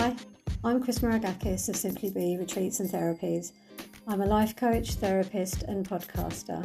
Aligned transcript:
Hi, 0.00 0.14
I'm 0.62 0.80
Chris 0.80 1.00
Maragakis 1.00 1.68
of 1.68 1.74
Simply 1.74 2.08
Be 2.08 2.36
Retreats 2.36 2.78
and 2.78 2.88
Therapies. 2.88 3.50
I'm 4.06 4.20
a 4.20 4.26
life 4.26 4.54
coach, 4.54 4.94
therapist, 4.94 5.64
and 5.64 5.84
podcaster. 5.84 6.64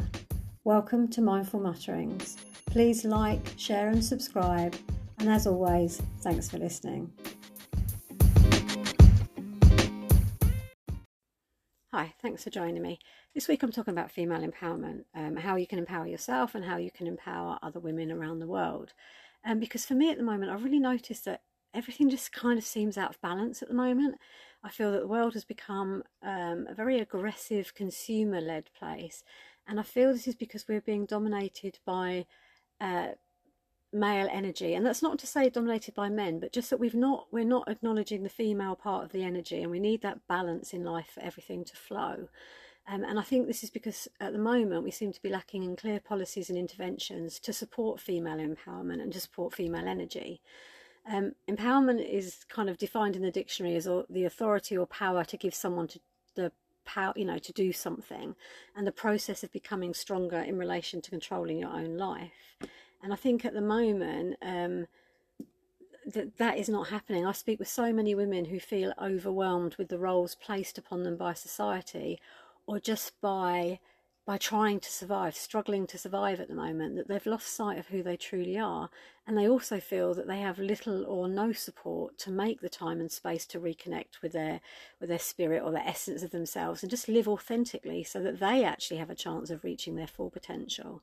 Welcome 0.62 1.08
to 1.08 1.20
Mindful 1.20 1.58
Mutterings. 1.58 2.36
Please 2.66 3.04
like, 3.04 3.44
share, 3.56 3.88
and 3.88 4.04
subscribe. 4.04 4.76
And 5.18 5.28
as 5.28 5.48
always, 5.48 6.00
thanks 6.20 6.48
for 6.48 6.58
listening. 6.58 7.10
Hi, 11.92 12.14
thanks 12.22 12.44
for 12.44 12.50
joining 12.50 12.82
me. 12.82 13.00
This 13.34 13.48
week 13.48 13.64
I'm 13.64 13.72
talking 13.72 13.94
about 13.94 14.12
female 14.12 14.48
empowerment, 14.48 15.06
um, 15.12 15.34
how 15.34 15.56
you 15.56 15.66
can 15.66 15.80
empower 15.80 16.06
yourself 16.06 16.54
and 16.54 16.64
how 16.64 16.76
you 16.76 16.92
can 16.92 17.08
empower 17.08 17.58
other 17.64 17.80
women 17.80 18.12
around 18.12 18.38
the 18.38 18.46
world. 18.46 18.92
Um, 19.44 19.58
because 19.58 19.84
for 19.84 19.94
me 19.94 20.12
at 20.12 20.18
the 20.18 20.22
moment, 20.22 20.52
I've 20.52 20.62
really 20.62 20.78
noticed 20.78 21.24
that 21.24 21.40
everything 21.74 22.08
just 22.08 22.32
kind 22.32 22.58
of 22.58 22.64
seems 22.64 22.96
out 22.96 23.10
of 23.10 23.20
balance 23.20 23.62
at 23.62 23.68
the 23.68 23.74
moment. 23.74 24.16
I 24.62 24.70
feel 24.70 24.92
that 24.92 25.00
the 25.00 25.08
world 25.08 25.34
has 25.34 25.44
become 25.44 26.02
um, 26.22 26.66
a 26.68 26.74
very 26.74 26.98
aggressive 26.98 27.74
consumer 27.74 28.40
led 28.40 28.70
place. 28.78 29.22
And 29.66 29.78
I 29.78 29.82
feel 29.82 30.12
this 30.12 30.28
is 30.28 30.34
because 30.34 30.66
we're 30.68 30.80
being 30.80 31.06
dominated 31.06 31.78
by 31.84 32.26
uh, 32.80 33.08
male 33.92 34.28
energy. 34.30 34.74
And 34.74 34.84
that's 34.84 35.02
not 35.02 35.18
to 35.20 35.26
say 35.26 35.48
dominated 35.48 35.94
by 35.94 36.08
men, 36.08 36.40
but 36.40 36.52
just 36.52 36.70
that 36.70 36.80
we've 36.80 36.94
not, 36.94 37.26
we're 37.30 37.44
not 37.44 37.68
acknowledging 37.68 38.22
the 38.22 38.28
female 38.28 38.74
part 38.74 39.04
of 39.04 39.12
the 39.12 39.22
energy. 39.22 39.62
And 39.62 39.70
we 39.70 39.80
need 39.80 40.02
that 40.02 40.26
balance 40.28 40.72
in 40.72 40.84
life 40.84 41.10
for 41.14 41.20
everything 41.20 41.64
to 41.64 41.76
flow. 41.76 42.28
Um, 42.86 43.02
and 43.04 43.18
I 43.18 43.22
think 43.22 43.46
this 43.46 43.64
is 43.64 43.70
because 43.70 44.08
at 44.20 44.32
the 44.32 44.38
moment 44.38 44.84
we 44.84 44.90
seem 44.90 45.12
to 45.12 45.22
be 45.22 45.30
lacking 45.30 45.62
in 45.62 45.76
clear 45.76 46.00
policies 46.00 46.50
and 46.50 46.58
interventions 46.58 47.40
to 47.40 47.52
support 47.52 48.00
female 48.00 48.36
empowerment 48.36 49.00
and 49.00 49.12
to 49.12 49.20
support 49.20 49.54
female 49.54 49.88
energy. 49.88 50.42
Um, 51.10 51.32
empowerment 51.48 52.08
is 52.08 52.44
kind 52.48 52.70
of 52.70 52.78
defined 52.78 53.14
in 53.14 53.22
the 53.22 53.30
dictionary 53.30 53.76
as 53.76 53.84
the 54.08 54.24
authority 54.24 54.76
or 54.76 54.86
power 54.86 55.24
to 55.24 55.36
give 55.36 55.54
someone 55.54 55.86
to 55.88 56.00
the 56.34 56.50
power, 56.86 57.12
you 57.16 57.24
know, 57.24 57.38
to 57.38 57.52
do 57.52 57.72
something, 57.72 58.34
and 58.74 58.86
the 58.86 58.92
process 58.92 59.42
of 59.44 59.52
becoming 59.52 59.94
stronger 59.94 60.38
in 60.38 60.58
relation 60.58 61.00
to 61.02 61.10
controlling 61.10 61.58
your 61.58 61.70
own 61.70 61.96
life. 61.98 62.56
And 63.02 63.12
I 63.12 63.16
think 63.16 63.44
at 63.44 63.52
the 63.52 63.60
moment, 63.60 64.36
um, 64.40 64.86
that 66.06 66.36
that 66.38 66.58
is 66.58 66.68
not 66.68 66.88
happening. 66.88 67.26
I 67.26 67.32
speak 67.32 67.58
with 67.58 67.68
so 67.68 67.92
many 67.92 68.14
women 68.14 68.46
who 68.46 68.60
feel 68.60 68.92
overwhelmed 69.00 69.76
with 69.76 69.88
the 69.88 69.98
roles 69.98 70.34
placed 70.34 70.78
upon 70.78 71.02
them 71.02 71.16
by 71.16 71.34
society, 71.34 72.20
or 72.66 72.78
just 72.78 73.20
by 73.20 73.78
by 74.26 74.38
trying 74.38 74.80
to 74.80 74.90
survive, 74.90 75.36
struggling 75.36 75.86
to 75.86 75.98
survive 75.98 76.40
at 76.40 76.48
the 76.48 76.54
moment, 76.54 76.96
that 76.96 77.08
they've 77.08 77.26
lost 77.26 77.54
sight 77.54 77.78
of 77.78 77.88
who 77.88 78.02
they 78.02 78.16
truly 78.16 78.58
are. 78.58 78.88
And 79.26 79.36
they 79.36 79.46
also 79.46 79.80
feel 79.80 80.14
that 80.14 80.26
they 80.26 80.38
have 80.38 80.58
little 80.58 81.04
or 81.04 81.28
no 81.28 81.52
support 81.52 82.16
to 82.18 82.30
make 82.30 82.60
the 82.60 82.70
time 82.70 83.00
and 83.00 83.12
space 83.12 83.44
to 83.46 83.60
reconnect 83.60 84.22
with 84.22 84.32
their 84.32 84.60
with 84.98 85.10
their 85.10 85.18
spirit 85.18 85.62
or 85.62 85.72
the 85.72 85.86
essence 85.86 86.22
of 86.22 86.30
themselves 86.30 86.82
and 86.82 86.90
just 86.90 87.08
live 87.08 87.28
authentically 87.28 88.02
so 88.02 88.22
that 88.22 88.40
they 88.40 88.64
actually 88.64 88.96
have 88.96 89.10
a 89.10 89.14
chance 89.14 89.50
of 89.50 89.62
reaching 89.62 89.96
their 89.96 90.06
full 90.06 90.30
potential. 90.30 91.02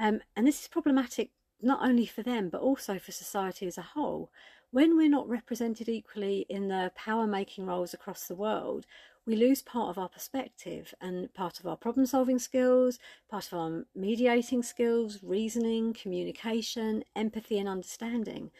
Um, 0.00 0.20
and 0.34 0.46
this 0.46 0.62
is 0.62 0.68
problematic 0.68 1.30
not 1.60 1.82
only 1.82 2.06
for 2.06 2.22
them 2.22 2.48
but 2.48 2.62
also 2.62 2.98
for 2.98 3.12
society 3.12 3.66
as 3.66 3.76
a 3.76 3.82
whole. 3.82 4.30
When 4.70 4.96
we're 4.96 5.08
not 5.08 5.28
represented 5.28 5.88
equally 5.88 6.44
in 6.48 6.68
the 6.68 6.92
power 6.94 7.26
making 7.26 7.64
roles 7.64 7.94
across 7.94 8.26
the 8.26 8.34
world, 8.34 8.84
we 9.28 9.36
lose 9.36 9.60
part 9.60 9.90
of 9.90 9.98
our 9.98 10.08
perspective 10.08 10.94
and 11.02 11.32
part 11.34 11.60
of 11.60 11.66
our 11.66 11.76
problem 11.76 12.06
solving 12.06 12.38
skills, 12.38 12.98
part 13.30 13.46
of 13.46 13.52
our 13.52 13.84
mediating 13.94 14.62
skills, 14.62 15.18
reasoning, 15.22 15.92
communication, 15.92 17.04
empathy, 17.14 17.58
and 17.58 17.68
understanding. 17.68 18.50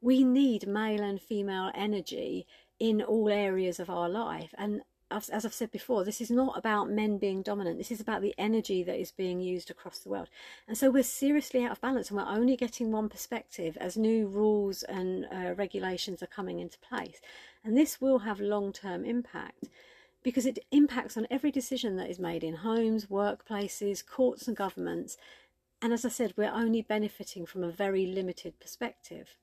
We 0.00 0.24
need 0.24 0.66
male 0.66 1.00
and 1.00 1.22
female 1.22 1.70
energy 1.76 2.44
in 2.80 3.02
all 3.02 3.28
areas 3.28 3.78
of 3.78 3.88
our 3.88 4.08
life. 4.08 4.52
And 4.58 4.82
as, 5.12 5.30
I've 5.30 5.54
said 5.54 5.70
before, 5.70 6.02
this 6.02 6.20
is 6.20 6.32
not 6.32 6.58
about 6.58 6.90
men 6.90 7.18
being 7.18 7.42
dominant. 7.42 7.78
This 7.78 7.92
is 7.92 8.00
about 8.00 8.20
the 8.20 8.34
energy 8.36 8.82
that 8.82 8.98
is 8.98 9.12
being 9.12 9.40
used 9.40 9.70
across 9.70 10.00
the 10.00 10.08
world. 10.08 10.28
And 10.66 10.76
so 10.76 10.90
we're 10.90 11.04
seriously 11.04 11.64
out 11.64 11.70
of 11.70 11.80
balance 11.80 12.10
and 12.10 12.18
we're 12.18 12.26
only 12.26 12.56
getting 12.56 12.90
one 12.90 13.08
perspective 13.08 13.78
as 13.80 13.96
new 13.96 14.26
rules 14.26 14.82
and 14.82 15.26
uh, 15.26 15.54
regulations 15.54 16.20
are 16.20 16.26
coming 16.26 16.58
into 16.58 16.80
place. 16.80 17.20
And 17.64 17.76
this 17.76 18.00
will 18.00 18.18
have 18.18 18.40
long 18.40 18.72
term 18.72 19.04
impact 19.04 19.68
because 20.26 20.44
it 20.44 20.58
impacts 20.72 21.16
on 21.16 21.24
every 21.30 21.52
decision 21.52 21.94
that 21.94 22.10
is 22.10 22.18
made 22.18 22.42
in 22.42 22.56
homes, 22.56 23.06
workplaces, 23.06 24.04
courts, 24.04 24.48
and 24.48 24.56
governments. 24.56 25.16
And 25.80 25.92
as 25.92 26.04
I 26.04 26.08
said, 26.08 26.34
we're 26.36 26.50
only 26.50 26.82
benefiting 26.82 27.46
from 27.46 27.62
a 27.62 27.70
very 27.70 28.06
limited 28.06 28.58
perspective. 28.58 29.36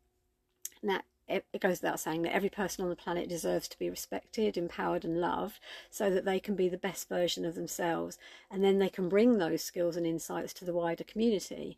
Now, 0.81 0.99
it 1.29 1.45
goes 1.61 1.81
without 1.81 2.01
saying 2.01 2.23
that 2.23 2.35
every 2.35 2.49
person 2.49 2.83
on 2.83 2.89
the 2.89 2.97
planet 2.97 3.29
deserves 3.29 3.69
to 3.69 3.79
be 3.79 3.89
respected, 3.89 4.57
empowered, 4.57 5.05
and 5.05 5.22
loved 5.22 5.61
so 5.89 6.09
that 6.09 6.25
they 6.25 6.41
can 6.41 6.53
be 6.53 6.67
the 6.67 6.75
best 6.75 7.07
version 7.07 7.45
of 7.45 7.55
themselves 7.55 8.17
and 8.51 8.61
then 8.61 8.79
they 8.79 8.89
can 8.89 9.07
bring 9.07 9.38
those 9.38 9.63
skills 9.63 9.95
and 9.95 10.05
insights 10.05 10.51
to 10.51 10.66
the 10.66 10.73
wider 10.73 11.05
community. 11.05 11.77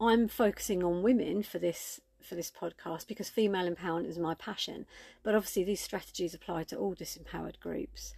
I'm 0.00 0.28
focusing 0.28 0.82
on 0.82 1.02
women 1.02 1.42
for 1.42 1.58
this 1.58 2.00
for 2.22 2.36
this 2.36 2.50
podcast 2.50 3.06
because 3.06 3.28
female 3.28 3.70
empowerment 3.70 4.08
is 4.08 4.18
my 4.18 4.32
passion, 4.32 4.86
but 5.22 5.34
obviously 5.34 5.62
these 5.62 5.80
strategies 5.82 6.32
apply 6.32 6.64
to 6.64 6.76
all 6.76 6.94
disempowered 6.94 7.60
groups. 7.60 8.14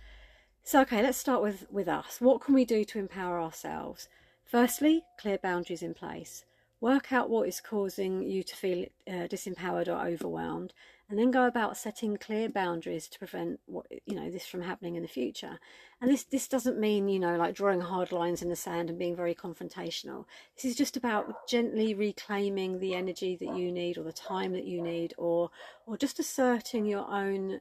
So, 0.69 0.83
okay, 0.83 1.03
let's 1.03 1.17
start 1.17 1.41
with, 1.41 1.67
with 1.71 1.89
us. 1.89 2.21
What 2.21 2.43
can 2.43 2.53
we 2.53 2.67
do 2.67 2.85
to 2.85 2.99
empower 2.99 3.41
ourselves? 3.41 4.07
Firstly, 4.45 5.03
clear 5.19 5.39
boundaries 5.39 5.83
in 5.83 5.95
place. 5.95 6.45
Work 6.79 7.11
out 7.11 7.31
what 7.31 7.49
is 7.49 7.59
causing 7.59 8.23
you 8.23 8.43
to 8.43 8.55
feel 8.55 8.85
uh, 9.09 9.29
disempowered 9.29 9.89
or 9.89 10.07
overwhelmed, 10.07 10.75
and 11.09 11.19
then 11.19 11.31
go 11.31 11.47
about 11.47 11.79
setting 11.79 12.19
clear 12.19 12.51
boundaries 12.51 13.09
to 13.09 13.19
prevent 13.19 13.61
what 13.65 13.87
you 14.05 14.15
know 14.15 14.31
this 14.31 14.45
from 14.45 14.61
happening 14.61 14.95
in 14.95 15.01
the 15.01 15.09
future. 15.09 15.59
And 16.03 16.11
this 16.11 16.25
this 16.25 16.47
doesn't 16.47 16.79
mean 16.79 17.09
you 17.09 17.19
know 17.19 17.39
like 17.39 17.55
drawing 17.55 17.81
hard 17.81 18.13
lines 18.13 18.43
in 18.43 18.51
the 18.51 18.55
sand 18.55 18.91
and 18.91 18.99
being 18.99 19.17
very 19.17 19.35
confrontational. 19.35 20.27
This 20.55 20.67
is 20.67 20.77
just 20.77 20.99
about 20.99 21.49
gently 21.49 21.95
reclaiming 21.95 22.79
the 22.79 22.95
energy 22.95 23.37
that 23.37 23.57
you 23.57 23.73
need, 23.73 23.97
or 23.97 24.03
the 24.03 24.13
time 24.13 24.53
that 24.53 24.67
you 24.67 24.83
need, 24.83 25.15
or 25.17 25.51
or 25.87 25.97
just 25.97 26.19
asserting 26.19 26.85
your 26.85 27.09
own 27.11 27.61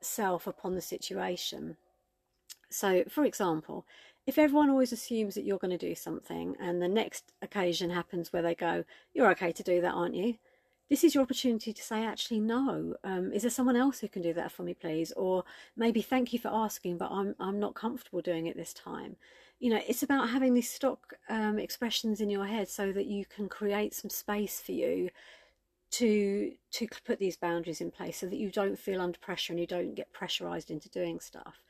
self 0.00 0.46
upon 0.46 0.76
the 0.76 0.80
situation. 0.80 1.78
So, 2.74 3.04
for 3.08 3.24
example, 3.24 3.86
if 4.26 4.36
everyone 4.36 4.68
always 4.68 4.90
assumes 4.90 5.36
that 5.36 5.44
you're 5.44 5.58
going 5.58 5.78
to 5.78 5.88
do 5.88 5.94
something 5.94 6.56
and 6.58 6.82
the 6.82 6.88
next 6.88 7.32
occasion 7.40 7.90
happens 7.90 8.32
where 8.32 8.42
they 8.42 8.56
go, 8.56 8.82
You're 9.12 9.30
okay 9.30 9.52
to 9.52 9.62
do 9.62 9.80
that, 9.80 9.92
aren't 9.92 10.16
you? 10.16 10.38
This 10.90 11.04
is 11.04 11.14
your 11.14 11.22
opportunity 11.22 11.72
to 11.72 11.82
say, 11.82 12.04
Actually, 12.04 12.40
no. 12.40 12.96
Um, 13.04 13.32
is 13.32 13.42
there 13.42 13.50
someone 13.52 13.76
else 13.76 14.00
who 14.00 14.08
can 14.08 14.22
do 14.22 14.32
that 14.32 14.50
for 14.50 14.64
me, 14.64 14.74
please? 14.74 15.12
Or 15.12 15.44
maybe 15.76 16.02
thank 16.02 16.32
you 16.32 16.40
for 16.40 16.48
asking, 16.48 16.98
but 16.98 17.12
I'm, 17.12 17.36
I'm 17.38 17.60
not 17.60 17.76
comfortable 17.76 18.20
doing 18.20 18.48
it 18.48 18.56
this 18.56 18.74
time. 18.74 19.14
You 19.60 19.70
know, 19.70 19.80
it's 19.86 20.02
about 20.02 20.30
having 20.30 20.52
these 20.54 20.70
stock 20.70 21.14
um, 21.28 21.60
expressions 21.60 22.20
in 22.20 22.28
your 22.28 22.46
head 22.46 22.68
so 22.68 22.90
that 22.90 23.06
you 23.06 23.24
can 23.24 23.48
create 23.48 23.94
some 23.94 24.10
space 24.10 24.60
for 24.60 24.72
you 24.72 25.10
to 25.92 26.50
to 26.72 26.88
put 27.06 27.20
these 27.20 27.36
boundaries 27.36 27.80
in 27.80 27.92
place 27.92 28.16
so 28.16 28.26
that 28.26 28.38
you 28.38 28.50
don't 28.50 28.76
feel 28.76 29.00
under 29.00 29.18
pressure 29.20 29.52
and 29.52 29.60
you 29.60 29.66
don't 29.66 29.94
get 29.94 30.12
pressurized 30.12 30.72
into 30.72 30.88
doing 30.88 31.20
stuff. 31.20 31.62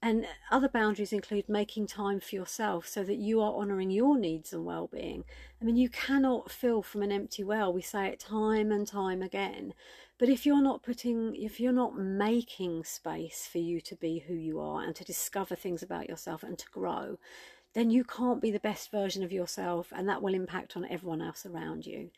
And 0.00 0.26
other 0.50 0.68
boundaries 0.68 1.12
include 1.12 1.48
making 1.48 1.88
time 1.88 2.20
for 2.20 2.36
yourself 2.36 2.86
so 2.86 3.02
that 3.02 3.16
you 3.16 3.40
are 3.40 3.52
honouring 3.52 3.90
your 3.90 4.16
needs 4.16 4.52
and 4.52 4.64
well 4.64 4.86
being. 4.86 5.24
I 5.60 5.64
mean, 5.64 5.76
you 5.76 5.88
cannot 5.88 6.52
fill 6.52 6.82
from 6.82 7.02
an 7.02 7.10
empty 7.10 7.42
well. 7.42 7.72
We 7.72 7.82
say 7.82 8.06
it 8.06 8.20
time 8.20 8.70
and 8.70 8.86
time 8.86 9.22
again. 9.22 9.74
But 10.16 10.28
if 10.28 10.46
you're 10.46 10.62
not 10.62 10.84
putting, 10.84 11.34
if 11.34 11.58
you're 11.58 11.72
not 11.72 11.98
making 11.98 12.84
space 12.84 13.48
for 13.50 13.58
you 13.58 13.80
to 13.80 13.96
be 13.96 14.20
who 14.20 14.34
you 14.34 14.60
are 14.60 14.82
and 14.82 14.94
to 14.94 15.04
discover 15.04 15.56
things 15.56 15.82
about 15.82 16.08
yourself 16.08 16.44
and 16.44 16.56
to 16.58 16.70
grow, 16.70 17.18
then 17.74 17.90
you 17.90 18.04
can't 18.04 18.40
be 18.40 18.52
the 18.52 18.60
best 18.60 18.90
version 18.90 19.22
of 19.24 19.32
yourself, 19.32 19.92
and 19.94 20.08
that 20.08 20.22
will 20.22 20.34
impact 20.34 20.76
on 20.76 20.86
everyone 20.86 21.22
else 21.22 21.44
around 21.44 21.86
you. 21.86 22.10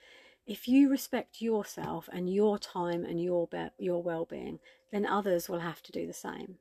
If 0.47 0.69
you 0.69 0.91
respect 0.91 1.43
yourself 1.43 2.09
and 2.13 2.33
your 2.33 2.59
time 2.59 3.05
and 3.05 3.23
your 3.23 3.47
be- 3.47 3.71
your 3.79 4.03
well-being, 4.03 4.61
then 4.93 5.07
others 5.07 5.49
will 5.49 5.61
have 5.61 5.83
to 5.83 5.93
do 5.93 6.07
the 6.07 6.13
same. 6.13 6.59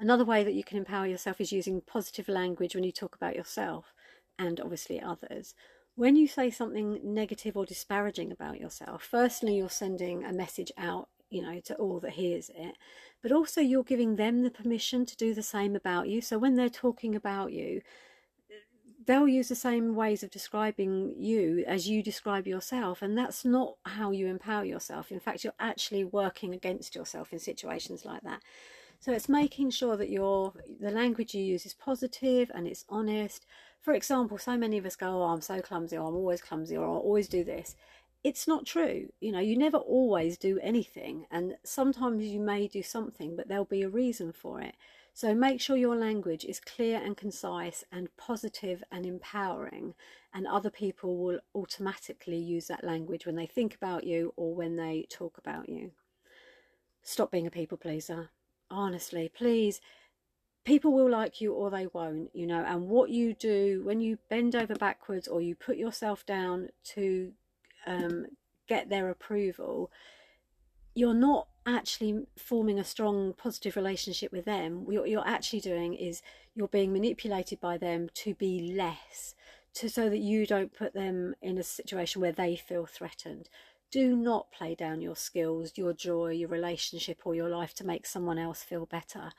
Another 0.00 0.24
way 0.24 0.42
that 0.42 0.54
you 0.54 0.64
can 0.64 0.78
empower 0.78 1.06
yourself 1.06 1.42
is 1.42 1.52
using 1.52 1.82
positive 1.82 2.26
language 2.26 2.74
when 2.74 2.84
you 2.84 2.90
talk 2.90 3.14
about 3.14 3.36
yourself 3.36 3.92
and 4.38 4.58
obviously 4.58 4.98
others. 4.98 5.54
When 5.94 6.16
you 6.16 6.26
say 6.26 6.50
something 6.50 7.00
negative 7.04 7.54
or 7.54 7.66
disparaging 7.66 8.32
about 8.32 8.58
yourself, 8.58 9.02
firstly, 9.02 9.58
you're 9.58 9.68
sending 9.68 10.24
a 10.24 10.32
message 10.32 10.72
out, 10.78 11.10
you 11.28 11.42
know, 11.42 11.60
to 11.66 11.74
all 11.74 12.00
that 12.00 12.12
hears 12.12 12.50
it, 12.54 12.76
but 13.22 13.30
also 13.30 13.60
you're 13.60 13.84
giving 13.84 14.16
them 14.16 14.42
the 14.42 14.50
permission 14.50 15.04
to 15.04 15.16
do 15.16 15.34
the 15.34 15.42
same 15.42 15.76
about 15.76 16.08
you. 16.08 16.22
So 16.22 16.38
when 16.38 16.54
they're 16.54 16.70
talking 16.70 17.14
about 17.14 17.52
you, 17.52 17.82
they'll 19.06 19.28
use 19.28 19.48
the 19.48 19.54
same 19.54 19.94
ways 19.94 20.22
of 20.22 20.30
describing 20.30 21.14
you 21.18 21.62
as 21.66 21.90
you 21.90 22.02
describe 22.02 22.46
yourself 22.46 23.02
and 23.02 23.18
that's 23.18 23.44
not 23.44 23.74
how 23.84 24.10
you 24.10 24.26
empower 24.26 24.64
yourself 24.64 25.10
in 25.10 25.18
fact 25.18 25.42
you're 25.42 25.54
actually 25.58 26.04
working 26.04 26.52
against 26.52 26.94
yourself 26.94 27.32
in 27.32 27.38
situations 27.38 28.04
like 28.04 28.20
that 28.22 28.40
so 29.00 29.12
it's 29.12 29.28
making 29.28 29.70
sure 29.70 29.96
that 29.96 30.10
your 30.10 30.52
the 30.80 30.90
language 30.90 31.34
you 31.34 31.42
use 31.42 31.66
is 31.66 31.74
positive 31.74 32.50
and 32.54 32.66
it's 32.66 32.84
honest. 32.88 33.46
For 33.80 33.94
example, 33.94 34.38
so 34.38 34.56
many 34.56 34.78
of 34.78 34.86
us 34.86 34.96
go, 34.96 35.22
"Oh, 35.22 35.26
I'm 35.26 35.40
so 35.40 35.60
clumsy," 35.60 35.96
or 35.96 36.06
"I'm 36.06 36.14
always 36.14 36.42
clumsy," 36.42 36.76
or 36.76 36.84
"I 36.84 36.90
always 36.90 37.28
do 37.28 37.42
this." 37.44 37.76
it's 38.22 38.46
not 38.46 38.66
true. 38.66 39.08
You 39.20 39.32
know, 39.32 39.40
you 39.40 39.56
never 39.56 39.78
always 39.78 40.36
do 40.36 40.58
anything, 40.62 41.26
and 41.30 41.56
sometimes 41.64 42.24
you 42.24 42.38
may 42.40 42.68
do 42.68 42.82
something, 42.82 43.34
but 43.36 43.48
there'll 43.48 43.64
be 43.64 43.82
a 43.82 43.88
reason 43.88 44.32
for 44.32 44.60
it. 44.60 44.74
So 45.14 45.34
make 45.34 45.60
sure 45.60 45.76
your 45.76 45.96
language 45.96 46.44
is 46.44 46.60
clear 46.60 47.00
and 47.02 47.16
concise 47.16 47.82
and 47.90 48.14
positive 48.16 48.84
and 48.92 49.06
empowering, 49.06 49.94
and 50.32 50.46
other 50.46 50.70
people 50.70 51.16
will 51.16 51.40
automatically 51.54 52.36
use 52.36 52.66
that 52.68 52.84
language 52.84 53.26
when 53.26 53.36
they 53.36 53.46
think 53.46 53.74
about 53.74 54.04
you 54.04 54.32
or 54.36 54.54
when 54.54 54.76
they 54.76 55.06
talk 55.10 55.38
about 55.38 55.68
you. 55.68 55.92
Stop 57.02 57.30
being 57.30 57.46
a 57.46 57.50
people 57.50 57.78
pleaser. 57.78 58.30
Honestly, 58.70 59.30
please. 59.34 59.80
People 60.64 60.92
will 60.92 61.10
like 61.10 61.40
you 61.40 61.54
or 61.54 61.70
they 61.70 61.86
won't, 61.92 62.30
you 62.34 62.46
know, 62.46 62.62
and 62.66 62.88
what 62.88 63.10
you 63.10 63.32
do 63.32 63.80
when 63.82 64.00
you 64.00 64.18
bend 64.28 64.54
over 64.54 64.74
backwards 64.74 65.26
or 65.26 65.40
you 65.40 65.54
put 65.54 65.78
yourself 65.78 66.24
down 66.26 66.68
to 66.84 67.32
um, 67.86 68.26
get 68.68 68.90
their 68.90 69.08
approval, 69.08 69.90
you're 70.94 71.14
not 71.14 71.48
actually 71.66 72.26
forming 72.36 72.78
a 72.78 72.84
strong 72.84 73.32
positive 73.34 73.76
relationship 73.76 74.32
with 74.32 74.44
them 74.44 74.84
what 74.86 75.08
you're 75.08 75.26
actually 75.26 75.60
doing 75.60 75.94
is 75.94 76.22
you're 76.54 76.68
being 76.68 76.92
manipulated 76.92 77.60
by 77.60 77.76
them 77.76 78.08
to 78.14 78.34
be 78.34 78.72
less 78.74 79.34
to 79.74 79.88
so 79.88 80.08
that 80.08 80.18
you 80.18 80.46
don't 80.46 80.74
put 80.74 80.94
them 80.94 81.34
in 81.42 81.58
a 81.58 81.62
situation 81.62 82.20
where 82.20 82.32
they 82.32 82.56
feel 82.56 82.86
threatened 82.86 83.48
do 83.90 84.16
not 84.16 84.50
play 84.52 84.74
down 84.74 85.00
your 85.00 85.16
skills 85.16 85.72
your 85.76 85.92
joy 85.92 86.28
your 86.28 86.48
relationship 86.48 87.20
or 87.24 87.34
your 87.34 87.48
life 87.48 87.74
to 87.74 87.86
make 87.86 88.06
someone 88.06 88.38
else 88.38 88.62
feel 88.62 88.86
better. 88.86 89.30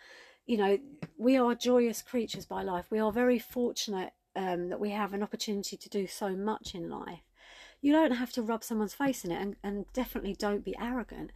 You 0.46 0.58
know 0.58 0.80
we 1.18 1.38
are 1.38 1.56
joyous 1.56 2.02
creatures 2.02 2.46
by 2.46 2.64
life. 2.64 2.86
We 2.90 3.00
are 3.00 3.12
very 3.12 3.40
fortunate 3.40 4.12
um, 4.36 4.70
that 4.70 4.80
we 4.80 4.92
have 4.92 5.14
an 5.14 5.24
opportunity 5.24 5.78
to 5.78 5.90
do 5.90 6.08
so 6.08 6.36
much 6.36 6.74
in 6.74 6.90
life. 6.90 7.24
You 7.82 7.94
don't 7.94 8.12
have 8.12 8.32
to 8.34 8.42
rub 8.42 8.64
someone's 8.64 8.94
face 8.94 9.26
in 9.26 9.32
it 9.32 9.42
and, 9.42 9.56
and 9.64 9.86
definitely 9.94 10.36
don't 10.36 10.66
be 10.66 10.76
arrogant 10.80 11.32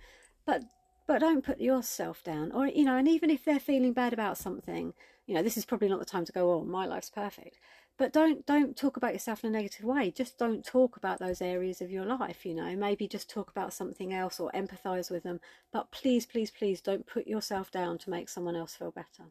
but 0.46 0.64
but 1.08 1.20
don't 1.20 1.46
put 1.46 1.62
yourself 1.62 2.24
down. 2.24 2.52
Or 2.52 2.68
you 2.68 2.86
know 2.86 2.98
and 2.98 3.08
even 3.08 3.30
if 3.30 3.46
they're 3.46 3.60
feeling 3.60 3.94
bad 3.94 4.14
about 4.14 4.38
something 4.38 4.94
you 5.26 5.36
know 5.36 5.42
this 5.42 5.58
is 5.58 5.66
probably 5.66 5.90
not 5.90 6.00
the 6.00 6.06
time 6.06 6.26
to 6.26 6.32
go 6.32 6.52
on 6.52 6.62
oh, 6.62 6.66
my 6.66 6.86
life's 6.86 7.10
perfect 7.10 7.58
but 7.98 8.12
don't 8.12 8.46
don't 8.46 8.76
talk 8.76 8.98
about 8.98 9.14
yourself 9.14 9.44
in 9.44 9.50
a 9.50 9.58
negative 9.58 9.86
way. 9.86 10.12
Just 10.12 10.38
don't 10.38 10.66
talk 10.66 10.98
about 10.98 11.20
those 11.20 11.42
areas 11.42 11.82
of 11.82 11.92
your 11.92 12.06
life 12.06 12.46
you 12.46 12.54
know. 12.54 12.76
Maybe 12.76 13.08
just 13.08 13.30
talk 13.30 13.50
about 13.50 13.74
something 13.74 14.14
else 14.14 14.40
or 14.40 14.52
empathize 14.52 15.10
with 15.10 15.24
them. 15.24 15.40
But 15.72 15.92
please 15.92 16.26
please 16.26 16.52
please 16.52 16.82
don't 16.82 17.08
put 17.08 17.28
yourself 17.28 17.72
down 17.72 17.98
to 18.00 18.10
make 18.10 18.30
someone 18.30 18.56
else 18.56 18.76
feel 18.76 18.92
better. 18.92 19.30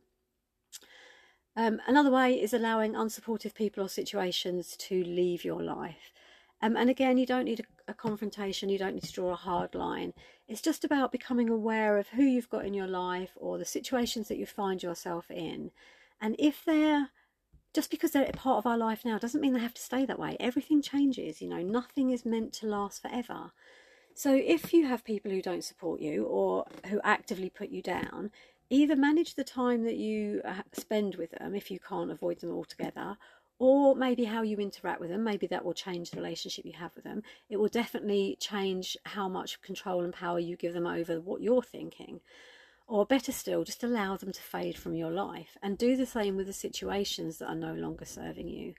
Um, 1.56 1.80
another 1.86 2.10
way 2.10 2.40
is 2.40 2.52
allowing 2.52 2.94
unsupportive 2.94 3.54
people 3.54 3.84
or 3.84 3.88
situations 3.88 4.76
to 4.78 5.04
leave 5.04 5.44
your 5.44 5.62
life. 5.62 6.12
Um, 6.60 6.76
and 6.76 6.90
again, 6.90 7.18
you 7.18 7.26
don't 7.26 7.44
need 7.44 7.60
a, 7.60 7.90
a, 7.92 7.94
confrontation, 7.94 8.70
you 8.70 8.78
don't 8.78 8.94
need 8.94 9.04
to 9.04 9.12
draw 9.12 9.32
a 9.32 9.36
hard 9.36 9.74
line. 9.74 10.14
It's 10.48 10.62
just 10.62 10.84
about 10.84 11.12
becoming 11.12 11.48
aware 11.48 11.98
of 11.98 12.08
who 12.08 12.22
you've 12.22 12.48
got 12.48 12.64
in 12.64 12.74
your 12.74 12.86
life 12.86 13.32
or 13.36 13.58
the 13.58 13.64
situations 13.64 14.28
that 14.28 14.38
you 14.38 14.46
find 14.46 14.82
yourself 14.82 15.30
in. 15.30 15.70
And 16.20 16.34
if 16.38 16.64
they're 16.64 17.10
just 17.74 17.90
because 17.90 18.12
they're 18.12 18.24
a 18.24 18.32
part 18.32 18.58
of 18.58 18.66
our 18.66 18.78
life 18.78 19.04
now 19.04 19.18
doesn't 19.18 19.40
mean 19.40 19.52
they 19.52 19.60
have 19.60 19.74
to 19.74 19.82
stay 19.82 20.06
that 20.06 20.18
way. 20.18 20.36
Everything 20.38 20.80
changes, 20.80 21.42
you 21.42 21.48
know, 21.48 21.60
nothing 21.60 22.10
is 22.10 22.24
meant 22.24 22.52
to 22.54 22.66
last 22.66 23.02
forever. 23.02 23.50
So 24.14 24.32
if 24.32 24.72
you 24.72 24.86
have 24.86 25.04
people 25.04 25.32
who 25.32 25.42
don't 25.42 25.64
support 25.64 26.00
you 26.00 26.24
or 26.24 26.66
who 26.86 27.00
actively 27.02 27.50
put 27.50 27.70
you 27.70 27.82
down, 27.82 28.30
either 28.70 28.94
manage 28.94 29.34
the 29.34 29.44
time 29.44 29.84
that 29.84 29.96
you 29.96 30.40
uh, 30.44 30.62
spend 30.72 31.16
with 31.16 31.32
them 31.32 31.54
if 31.54 31.68
you 31.68 31.80
can't 31.80 32.12
avoid 32.12 32.40
them 32.40 32.52
altogether, 32.52 33.16
or 33.58 33.96
maybe 33.96 34.24
how 34.24 34.42
you 34.42 34.58
interact 34.58 35.00
with 35.00 35.10
them. 35.10 35.24
Maybe 35.24 35.48
that 35.48 35.64
will 35.64 35.74
change 35.74 36.10
the 36.10 36.18
relationship 36.18 36.64
you 36.64 36.74
have 36.74 36.94
with 36.94 37.04
them. 37.04 37.22
It 37.50 37.56
will 37.56 37.68
definitely 37.68 38.36
change 38.38 38.96
how 39.04 39.28
much 39.28 39.60
control 39.62 40.02
and 40.02 40.12
power 40.12 40.38
you 40.38 40.56
give 40.56 40.74
them 40.74 40.86
over 40.86 41.20
what 41.20 41.42
you're 41.42 41.62
thinking. 41.62 42.20
Or 42.86 43.06
better 43.06 43.32
still, 43.32 43.64
just 43.64 43.82
allow 43.82 44.16
them 44.16 44.32
to 44.32 44.42
fade 44.42 44.76
from 44.76 44.94
your 44.94 45.10
life 45.10 45.56
and 45.62 45.78
do 45.78 45.96
the 45.96 46.06
same 46.06 46.36
with 46.36 46.46
the 46.46 46.52
situations 46.52 47.38
that 47.38 47.48
are 47.48 47.54
no 47.54 47.74
longer 47.74 48.04
serving 48.04 48.48
you. 48.48 48.74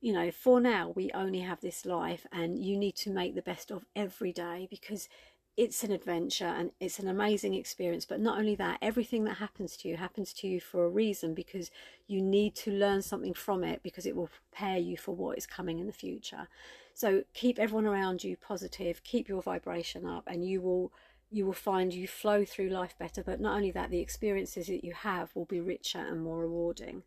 You 0.00 0.12
know, 0.12 0.30
for 0.30 0.60
now, 0.60 0.92
we 0.94 1.10
only 1.12 1.40
have 1.40 1.62
this 1.62 1.86
life, 1.86 2.26
and 2.30 2.62
you 2.62 2.76
need 2.76 2.96
to 2.96 3.10
make 3.10 3.34
the 3.34 3.42
best 3.42 3.70
of 3.70 3.86
every 3.96 4.30
day 4.30 4.68
because 4.70 5.08
it's 5.56 5.82
an 5.82 5.90
adventure 5.90 6.44
and 6.44 6.70
it's 6.80 6.98
an 6.98 7.08
amazing 7.08 7.54
experience. 7.54 8.04
But 8.04 8.20
not 8.20 8.38
only 8.38 8.54
that, 8.56 8.78
everything 8.82 9.24
that 9.24 9.38
happens 9.38 9.76
to 9.78 9.88
you 9.88 9.96
happens 9.96 10.34
to 10.34 10.46
you 10.46 10.60
for 10.60 10.84
a 10.84 10.90
reason 10.90 11.32
because 11.32 11.70
you 12.06 12.20
need 12.20 12.54
to 12.56 12.70
learn 12.70 13.00
something 13.00 13.32
from 13.32 13.64
it 13.64 13.82
because 13.82 14.04
it 14.04 14.14
will 14.14 14.28
prepare 14.28 14.76
you 14.76 14.98
for 14.98 15.12
what 15.12 15.38
is 15.38 15.46
coming 15.46 15.78
in 15.78 15.86
the 15.86 15.92
future. 15.94 16.48
So 16.92 17.24
keep 17.32 17.58
everyone 17.58 17.86
around 17.86 18.22
you 18.22 18.36
positive, 18.36 19.02
keep 19.02 19.28
your 19.28 19.40
vibration 19.40 20.04
up, 20.04 20.24
and 20.26 20.46
you 20.46 20.60
will 20.60 20.92
you 21.30 21.46
will 21.46 21.52
find 21.52 21.92
you 21.92 22.06
flow 22.06 22.44
through 22.44 22.68
life 22.68 22.94
better. 22.98 23.22
But 23.22 23.40
not 23.40 23.56
only 23.56 23.70
that, 23.72 23.90
the 23.90 24.00
experiences 24.00 24.66
that 24.68 24.84
you 24.84 24.92
have 24.92 25.34
will 25.34 25.44
be 25.44 25.60
richer 25.60 25.98
and 25.98 26.22
more 26.22 26.40
rewarding. 26.40 27.02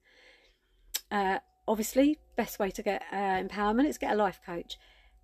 Uh, 1.11 1.39
obviously, 1.67 2.19
best 2.35 2.59
way 2.59 2.69
to 2.71 2.83
get 2.83 3.03
uh, 3.11 3.15
empowerment 3.15 3.87
is 3.87 3.97
get 3.97 4.13
a 4.13 4.15
life 4.15 4.39
coach 4.45 4.77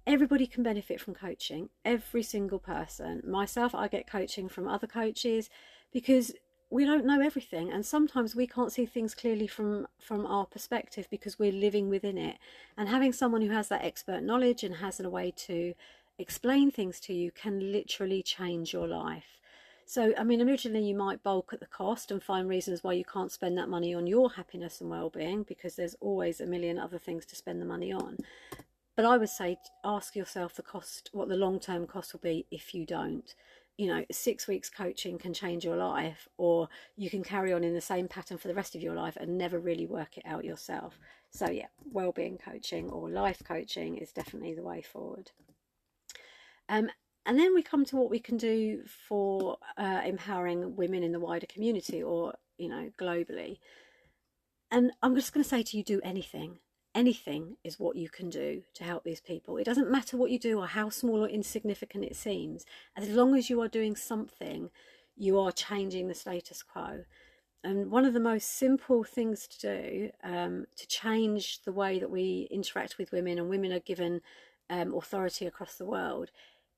everybody 0.08 0.46
can 0.46 0.64
benefit 0.64 1.02
from 1.02 1.14
coaching 1.14 1.70
every 1.84 2.22
single 2.22 2.60
person 2.60 3.22
myself 3.26 3.74
i 3.74 3.88
get 3.88 4.10
coaching 4.10 4.48
from 4.48 4.68
other 4.68 4.88
coaches 4.88 5.50
because 5.92 6.34
we 6.70 6.86
don't 6.86 7.06
know 7.06 7.22
everything 7.22 7.72
and 7.72 7.86
sometimes 7.86 8.36
we 8.36 8.46
can't 8.46 8.72
see 8.72 8.86
things 8.86 9.16
clearly 9.16 9.48
from 9.48 9.88
from 10.00 10.26
our 10.26 10.46
perspective 10.46 11.08
because 11.10 11.40
we're 11.40 11.52
living 11.52 11.90
within 11.90 12.18
it 12.18 12.38
and 12.78 12.90
having 12.90 13.14
someone 13.14 13.42
who 13.42 13.50
has 13.50 13.68
that 13.70 13.84
expert 13.84 14.22
knowledge 14.22 14.64
and 14.64 14.76
has 14.76 15.00
a 15.00 15.10
way 15.10 15.32
to 15.36 15.74
explain 16.18 16.72
things 16.72 17.00
to 17.00 17.14
you 17.14 17.32
can 17.32 17.72
literally 17.72 18.24
change 18.24 18.74
your 18.74 18.88
life 18.88 19.40
so 19.86 20.14
i 20.18 20.24
mean 20.24 20.42
originally 20.42 20.84
you 20.84 20.96
might 20.96 21.24
bulk 21.24 21.52
at 21.54 21.60
the 21.60 21.66
cost 21.66 22.12
and 22.12 22.24
find 22.24 22.48
reasons 22.48 22.84
why 22.84 22.94
you 22.94 23.06
can't 23.06 23.32
spend 23.32 23.58
that 23.58 23.70
money 23.70 23.94
on 23.94 24.08
your 24.08 24.32
happiness 24.32 24.82
and 24.82 24.90
well-being 24.90 25.44
because 25.44 25.76
there's 25.76 25.96
always 26.00 26.40
a 26.40 26.46
million 26.46 26.80
other 26.80 26.98
things 26.98 27.26
to 27.26 27.36
spend 27.36 27.62
the 27.62 27.66
money 27.66 27.92
on 27.92 28.18
but 28.96 29.06
I 29.06 29.18
would 29.18 29.30
say 29.30 29.58
ask 29.84 30.16
yourself 30.16 30.56
the 30.56 30.62
cost, 30.62 31.10
what 31.12 31.28
the 31.28 31.36
long 31.36 31.60
term 31.60 31.86
cost 31.86 32.14
will 32.14 32.22
be 32.22 32.46
if 32.50 32.74
you 32.74 32.86
don't. 32.86 33.36
You 33.78 33.88
know, 33.88 34.06
six 34.10 34.48
weeks 34.48 34.70
coaching 34.70 35.18
can 35.18 35.34
change 35.34 35.66
your 35.66 35.76
life, 35.76 36.30
or 36.38 36.70
you 36.96 37.10
can 37.10 37.24
carry 37.24 37.52
on 37.52 37.66
in 37.66 37.74
the 37.74 37.82
same 37.82 38.08
pattern 38.08 38.38
for 38.38 38.48
the 38.48 38.54
rest 38.54 38.74
of 38.74 38.82
your 38.82 38.96
life 38.96 39.18
and 39.18 39.38
never 39.38 39.60
really 39.60 39.86
work 39.86 40.18
it 40.18 40.24
out 40.26 40.46
yourself. 40.46 40.98
So, 41.30 41.50
yeah, 41.50 41.68
well-being 41.92 42.38
coaching 42.38 42.90
or 42.90 43.10
life 43.10 43.44
coaching 43.44 43.98
is 43.98 44.14
definitely 44.14 44.54
the 44.54 44.64
way 44.64 44.82
forward. 44.82 45.32
Um, 46.70 46.90
and 47.26 47.40
then 47.40 47.56
we 47.56 47.64
come 47.64 47.86
to 47.86 47.96
what 47.96 48.10
we 48.10 48.20
can 48.20 48.38
do 48.38 48.84
for 49.08 49.58
uh, 49.78 50.02
empowering 50.06 50.76
women 50.76 51.04
in 51.04 51.12
the 51.12 51.20
wider 51.20 51.48
community 51.48 52.04
or, 52.04 52.36
you 52.58 52.70
know, 52.70 52.92
globally. 53.00 53.58
And 54.70 54.92
I'm 55.02 55.16
just 55.16 55.34
going 55.34 55.44
to 55.44 55.50
say 55.50 55.64
to 55.64 55.78
you, 55.78 55.84
do 55.84 56.02
anything 56.04 56.60
anything 56.96 57.58
is 57.64 57.78
what 57.78 57.98
you 57.98 58.10
can 58.10 58.30
do 58.30 58.64
to 58.74 58.84
help 58.84 59.04
these 59.04 59.20
people. 59.20 59.58
It 59.58 59.66
doesn't 59.66 59.92
matter 59.92 60.18
what 60.18 60.32
you 60.32 60.40
do 60.40 60.60
or 60.60 60.66
how 60.66 60.90
small 60.90 61.24
or 61.24 61.28
insignificant 61.28 62.06
it 62.06 62.16
seems. 62.16 62.66
As 62.96 63.10
long 63.10 63.36
as 63.36 63.50
you 63.50 63.62
are 63.62 63.68
doing 63.68 63.96
something, 63.96 64.70
you 65.18 65.38
are 65.38 65.52
changing 65.52 66.08
the 66.08 66.16
status 66.16 66.64
quo. 66.64 67.04
And 67.64 67.92
one 67.92 68.06
of 68.06 68.14
the 68.14 68.20
most 68.20 68.58
simple 68.58 69.04
things 69.04 69.48
to 69.48 69.60
do 69.60 70.10
um, 70.24 70.66
to 70.78 70.88
change 70.88 71.64
the 71.64 71.74
way 71.74 72.00
that 72.00 72.10
we 72.10 72.48
interact 72.50 72.98
with 72.98 73.12
women 73.12 73.38
and 73.38 73.50
women 73.50 73.74
are 73.74 73.80
given 73.80 74.22
um, 74.70 74.94
authority 74.96 75.46
across 75.46 75.76
the 75.76 75.86
world 75.86 76.32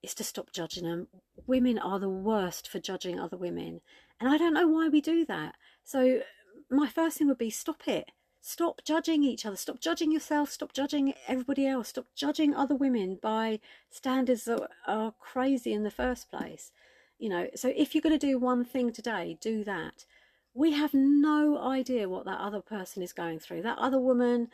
is 0.03 0.13
to 0.15 0.23
stop 0.23 0.51
judging 0.51 0.83
them. 0.83 1.07
Women 1.45 1.77
are 1.77 1.99
the 1.99 2.09
worst 2.09 2.67
for 2.67 2.79
judging 2.79 3.19
other 3.19 3.37
women. 3.37 3.81
And 4.19 4.29
I 4.29 4.37
don't 4.37 4.53
know 4.53 4.67
why 4.67 4.89
we 4.89 5.01
do 5.01 5.25
that. 5.25 5.55
So, 5.83 6.21
my 6.69 6.87
first 6.87 7.17
thing 7.17 7.27
would 7.27 7.37
be 7.37 7.49
stop 7.49 7.87
it 7.87 8.11
Stop 8.49 8.81
judging 8.85 9.25
each 9.25 9.45
other. 9.45 9.57
Stop 9.57 9.81
judging 9.81 10.09
yourself. 10.09 10.51
Stop 10.51 10.71
judging 10.71 11.13
everybody 11.27 11.67
else. 11.67 11.89
Stop 11.89 12.05
judging 12.15 12.55
other 12.55 12.75
women 12.75 13.19
by 13.21 13.59
standards 13.89 14.45
that 14.45 14.69
are 14.87 15.13
crazy 15.19 15.73
in 15.73 15.83
the 15.83 15.91
first 15.91 16.29
place. 16.29 16.71
You 17.19 17.27
know, 17.27 17.47
so 17.55 17.73
if 17.75 17.93
you're 17.93 18.01
going 18.01 18.17
to 18.17 18.25
do 18.25 18.39
one 18.39 18.63
thing 18.63 18.93
today, 18.93 19.37
do 19.41 19.65
that. 19.65 20.05
We 20.53 20.71
have 20.71 20.93
no 20.93 21.57
idea 21.57 22.07
what 22.07 22.23
that 22.23 22.39
other 22.39 22.61
person 22.61 23.03
is 23.03 23.11
going 23.11 23.39
through. 23.39 23.63
That 23.63 23.79
other 23.79 23.99
woman, 23.99 24.47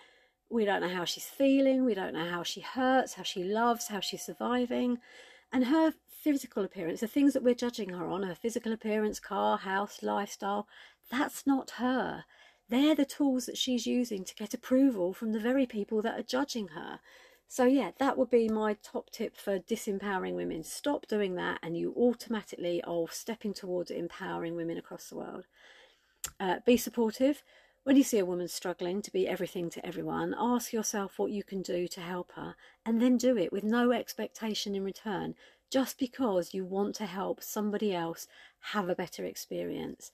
we 0.49 0.65
don't 0.65 0.81
know 0.81 0.89
how 0.89 1.05
she's 1.05 1.29
feeling. 1.29 1.85
We 1.85 1.93
don't 1.93 2.15
know 2.15 2.27
how 2.27 2.41
she 2.41 2.61
hurts, 2.61 3.13
how 3.13 3.23
she 3.23 3.43
loves, 3.43 3.89
how 3.89 3.99
she's 3.99 4.23
surviving. 4.23 4.97
And 5.53 5.65
her 5.65 5.93
physical 6.07 6.65
appearance, 6.65 7.01
the 7.01 7.07
things 7.07 7.33
that 7.33 7.43
we're 7.43 7.53
judging 7.53 7.89
her 7.89 8.07
on, 8.07 8.23
her 8.23 8.33
physical 8.33 8.73
appearance, 8.73 9.19
car, 9.19 9.59
house, 9.59 10.01
lifestyle, 10.01 10.67
that's 11.11 11.45
not 11.45 11.71
her. 11.77 12.25
They're 12.69 12.95
the 12.95 13.05
tools 13.05 13.45
that 13.45 13.57
she's 13.57 13.85
using 13.85 14.25
to 14.25 14.35
get 14.35 14.55
approval 14.55 15.13
from 15.13 15.31
the 15.31 15.39
very 15.39 15.67
people 15.67 16.01
that 16.01 16.19
are 16.19 16.23
judging 16.23 16.69
her. 16.69 16.99
So, 17.47 17.65
yeah, 17.65 17.91
that 17.99 18.17
would 18.17 18.31
be 18.31 18.49
my 18.49 18.77
top 18.81 19.11
tip 19.11 19.37
for 19.37 19.59
disempowering 19.59 20.33
women. 20.33 20.63
Stop 20.63 21.05
doing 21.07 21.35
that, 21.35 21.59
and 21.61 21.77
you 21.77 21.93
automatically 21.95 22.81
are 22.83 23.05
stepping 23.11 23.53
towards 23.53 23.91
empowering 23.91 24.55
women 24.55 24.77
across 24.79 25.09
the 25.09 25.17
world. 25.17 25.45
Uh, 26.39 26.61
be 26.65 26.77
supportive. 26.77 27.43
When 27.83 27.97
you 27.97 28.03
see 28.03 28.19
a 28.19 28.25
woman 28.25 28.47
struggling 28.47 29.01
to 29.01 29.11
be 29.11 29.27
everything 29.27 29.69
to 29.71 29.85
everyone, 29.85 30.33
ask 30.37 30.71
yourself 30.71 31.19
what 31.19 31.31
you 31.31 31.43
can 31.43 31.61
do 31.61 31.85
to 31.89 31.99
help 31.99 32.31
her 32.35 32.55
and 32.85 33.01
then 33.01 33.17
do 33.17 33.37
it 33.37 33.51
with 33.51 33.65
no 33.65 33.91
expectation 33.91 34.73
in 34.73 34.85
return, 34.85 35.35
just 35.69 35.99
because 35.99 36.53
you 36.53 36.63
want 36.63 36.95
to 36.95 37.05
help 37.05 37.43
somebody 37.43 37.93
else 37.93 38.25
have 38.71 38.87
a 38.87 38.95
better 38.95 39.25
experience. 39.25 40.11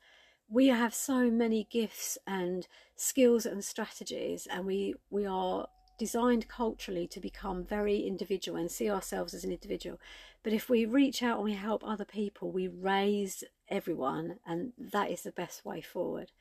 We 0.50 0.70
have 0.70 0.96
so 0.96 1.30
many 1.30 1.68
gifts 1.70 2.18
and 2.26 2.68
skills 2.96 3.46
and 3.46 3.64
strategies, 3.64 4.48
and 4.50 4.66
we, 4.66 4.96
we 5.12 5.28
are 5.28 5.68
designed 6.00 6.48
culturally 6.48 7.06
to 7.10 7.20
become 7.20 7.64
very 7.64 8.00
individual 8.00 8.58
and 8.58 8.72
see 8.72 8.90
ourselves 8.90 9.36
as 9.36 9.44
an 9.44 9.52
individual. 9.52 10.00
But 10.42 10.54
if 10.54 10.70
we 10.70 10.86
reach 10.86 11.22
out 11.22 11.36
and 11.36 11.46
we 11.46 11.54
help 11.54 11.84
other 11.86 12.06
people, 12.06 12.50
we 12.50 12.68
raise 12.68 13.44
everyone, 13.68 14.40
and 14.44 14.74
that 14.80 15.12
is 15.12 15.22
the 15.22 15.32
best 15.32 15.64
way 15.64 15.82
forward. 15.82 16.32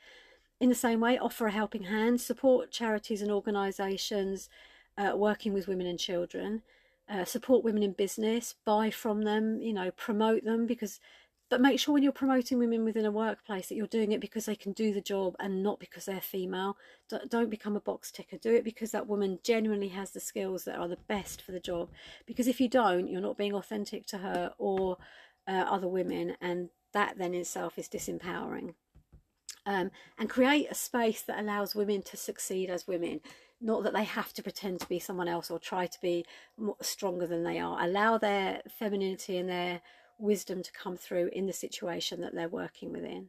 In 0.61 0.69
the 0.69 0.75
same 0.75 1.01
way, 1.01 1.19
offer 1.19 1.47
a 1.47 1.53
helping 1.53 1.85
hand, 1.85 2.21
support 2.21 2.71
charities 2.71 3.23
and 3.23 3.31
organisations 3.31 4.49
uh, 4.97 5.17
working 5.17 5.53
with 5.53 5.69
women 5.69 5.87
and 5.87 5.99
children, 5.99 6.63
uh, 7.09 7.25
support 7.25 7.65
women 7.65 7.83
in 7.83 7.93
business, 7.93 8.57
buy 8.65 8.91
from 8.91 9.23
them, 9.23 9.61
you 9.61 9.73
know, 9.73 9.91
promote 9.93 10.45
them 10.45 10.67
because 10.67 11.01
but 11.51 11.63
make 11.63 11.81
sure 11.81 11.95
when 11.95 12.03
you're 12.03 12.13
promoting 12.13 12.59
women 12.59 12.85
within 12.85 13.07
a 13.07 13.11
workplace 13.11 13.69
that 13.69 13.75
you're 13.75 13.87
doing 13.87 14.13
it 14.13 14.21
because 14.21 14.45
they 14.45 14.55
can 14.55 14.73
do 14.73 14.93
the 14.93 15.01
job 15.01 15.35
and 15.41 15.63
not 15.63 15.81
because 15.81 16.05
they're 16.05 16.21
female. 16.21 16.77
Don't 17.29 17.49
become 17.49 17.75
a 17.75 17.81
box 17.81 18.11
ticker. 18.11 18.37
Do 18.37 18.55
it 18.55 18.65
because 18.65 18.91
that 18.91 19.07
woman 19.07 19.39
genuinely 19.43 19.89
has 19.89 20.11
the 20.11 20.21
skills 20.21 20.65
that 20.65 20.77
are 20.77 20.89
the 20.89 20.99
best 21.09 21.41
for 21.41 21.53
the 21.53 21.61
job. 21.61 21.89
Because 22.27 22.49
if 22.49 22.61
you 22.61 22.69
don't, 22.69 23.09
you're 23.09 23.23
not 23.23 23.39
being 23.39 23.55
authentic 23.55 24.05
to 24.09 24.19
her 24.19 24.53
or 24.59 24.99
uh, 25.47 25.53
other 25.53 25.89
women, 25.89 26.37
and 26.43 26.69
that 26.93 27.17
then 27.17 27.33
itself 27.33 27.79
is 27.79 27.89
disempowering 27.89 28.75
um, 29.69 29.91
and 30.19 30.31
create 30.31 30.67
a 30.71 30.75
space 30.75 31.21
that 31.23 31.39
allows 31.39 31.75
women 31.75 32.03
to 32.03 32.17
succeed 32.17 32.71
as 32.71 32.89
women 32.89 33.21
not 33.61 33.83
that 33.83 33.93
they 33.93 34.05
have 34.05 34.33
to 34.33 34.43
pretend 34.43 34.81
to 34.81 34.89
be 34.89 34.99
someone 34.99 35.29
else 35.29 35.51
or 35.51 35.59
try 35.59 35.87
to 35.87 36.01
be 36.01 36.25
stronger 36.81 37.27
than 37.27 37.45
they 37.45 37.59
are 37.59 37.81
allow 37.85 38.17
their 38.17 38.63
femininity 38.69 39.37
and 39.37 39.49
their 39.49 39.81
wisdom 40.19 40.63
to 40.63 40.73
come 40.73 40.97
through 40.97 41.29
in 41.33 41.47
the 41.47 41.53
situation 41.53 42.21
that 42.21 42.35
they're 42.35 42.49
working 42.49 42.93
within 42.93 43.29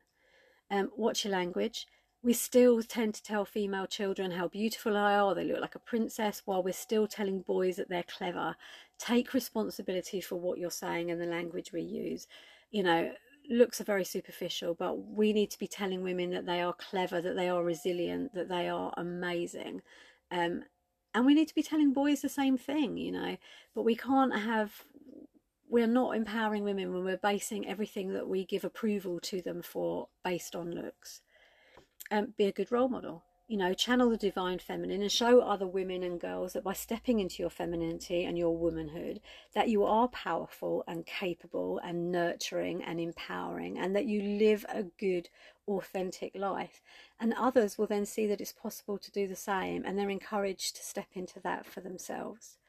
um, 0.71 0.89
watch 0.95 1.25
your 1.25 1.33
language 1.33 1.85
we 2.21 2.33
still 2.33 2.81
tend 2.83 3.13
to 3.15 3.23
tell 3.23 3.45
female 3.45 3.87
children 3.87 4.31
how 4.31 4.49
beautiful 4.49 4.93
they 4.93 4.99
are, 4.99 5.33
they 5.33 5.45
look 5.45 5.61
like 5.61 5.75
a 5.75 5.79
princess, 5.79 6.41
while 6.43 6.61
we're 6.61 6.73
still 6.73 7.07
telling 7.07 7.41
boys 7.41 7.77
that 7.77 7.87
they're 7.87 8.03
clever. 8.03 8.57
Take 8.97 9.33
responsibility 9.33 10.19
for 10.19 10.35
what 10.35 10.57
you're 10.57 10.69
saying 10.69 11.09
and 11.09 11.21
the 11.21 11.25
language 11.25 11.71
we 11.71 11.81
use. 11.81 12.27
You 12.71 12.83
know, 12.83 13.11
looks 13.49 13.81
are 13.81 13.85
very 13.85 14.05
superficial, 14.05 14.75
but 14.75 14.95
we 14.95 15.33
need 15.33 15.51
to 15.51 15.59
be 15.59 15.67
telling 15.67 16.03
women 16.03 16.29
that 16.31 16.45
they 16.45 16.61
are 16.61 16.73
clever, 16.73 17.21
that 17.21 17.35
they 17.35 17.49
are 17.49 17.63
resilient, 17.63 18.33
that 18.33 18.49
they 18.49 18.69
are 18.69 18.93
amazing. 18.97 19.81
Um, 20.31 20.63
and 21.13 21.25
we 21.25 21.33
need 21.33 21.47
to 21.47 21.55
be 21.55 21.63
telling 21.63 21.91
boys 21.91 22.21
the 22.21 22.29
same 22.29 22.57
thing, 22.57 22.97
you 22.97 23.11
know. 23.11 23.37
But 23.73 23.83
we 23.83 23.95
can't 23.95 24.35
have, 24.35 24.83
we're 25.67 25.87
not 25.87 26.15
empowering 26.15 26.63
women 26.63 26.93
when 26.93 27.03
we're 27.03 27.17
basing 27.17 27.67
everything 27.67 28.13
that 28.13 28.27
we 28.27 28.45
give 28.45 28.63
approval 28.63 29.19
to 29.21 29.41
them 29.41 29.61
for 29.61 30.07
based 30.23 30.55
on 30.55 30.71
looks. 30.71 31.21
Um, 32.11 32.33
be 32.37 32.45
a 32.45 32.51
good 32.51 32.71
role 32.71 32.89
model 32.89 33.23
you 33.49 33.57
know, 33.57 33.73
channel 33.73 34.11
the 34.11 34.15
divine 34.15 34.59
feminine 34.59 35.01
and 35.01 35.11
show 35.11 35.41
other 35.41 35.65
women 35.65 36.03
and 36.03 36.21
girls 36.21 36.53
that 36.53 36.63
by 36.63 36.71
stepping 36.71 37.19
into 37.19 37.41
your 37.41 37.49
femininity 37.49 38.23
and 38.23 38.37
your 38.37 38.55
womanhood, 38.55 39.19
that 39.55 39.69
you 39.69 39.83
are 39.83 40.07
powerful 40.09 40.83
and 40.87 41.07
capable 41.07 41.79
and 41.83 42.11
nurturing 42.11 42.83
and 42.83 42.99
empowering, 42.99 43.79
and 43.79 43.95
that 43.95 44.05
you 44.05 44.21
live 44.21 44.67
a 44.69 44.83
good, 44.83 45.29
authentic 45.67 46.35
life. 46.35 46.83
And 47.19 47.33
others 47.33 47.75
will 47.75 47.87
then 47.87 48.05
see 48.05 48.27
that 48.27 48.39
it's 48.39 48.53
possible 48.53 48.99
to 48.99 49.11
do 49.11 49.27
the 49.27 49.35
same, 49.35 49.83
and 49.83 49.97
they're 49.97 50.11
encouraged 50.11 50.75
to 50.75 50.83
step 50.83 51.07
into 51.13 51.39
that 51.39 51.65
for 51.65 51.81
themselves. 51.81 52.59